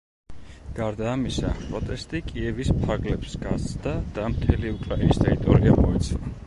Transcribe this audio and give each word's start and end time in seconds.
გარდა 0.77 1.05
ამისა, 1.11 1.51
პროტესტი 1.59 2.21
კიევის 2.31 2.73
ფარგლებს 2.87 3.39
გასცდა 3.47 3.95
და 4.19 4.29
მთელი 4.35 4.77
უკრაინის 4.81 5.25
ტერიტორია 5.27 5.83
მოიცვა. 5.85 6.39